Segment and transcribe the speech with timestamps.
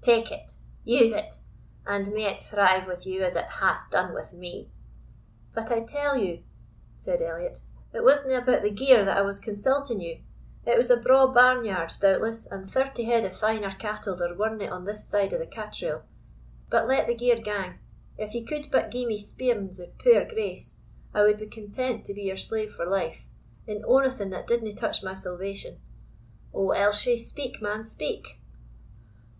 [0.00, 1.38] Take it use it,
[1.86, 4.72] and may it thrive with you as it hath done with me!"
[5.54, 6.42] "But I tell you,"
[6.96, 10.24] said Elliot, "it wasna about the gear that I was consulting you,
[10.66, 14.66] it was a braw barn yard, doubtless, and thirty head of finer cattle there werena
[14.68, 16.02] on this side of the Catrail;
[16.68, 17.78] but let the gear gang,
[18.18, 20.80] if ye could but gie me speerings o' puir Grace,
[21.14, 23.28] I would be content to be your slave for life,
[23.68, 25.78] in onything that didna touch my salvation.
[26.52, 28.40] O, Elshie, speak, man, speak!"